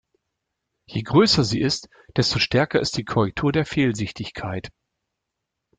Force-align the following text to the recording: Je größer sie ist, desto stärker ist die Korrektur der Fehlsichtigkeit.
Je 0.87 1.03
größer 1.03 1.43
sie 1.43 1.61
ist, 1.61 1.87
desto 2.17 2.39
stärker 2.39 2.79
ist 2.81 2.97
die 2.97 3.05
Korrektur 3.05 3.51
der 3.51 3.67
Fehlsichtigkeit. 3.67 4.69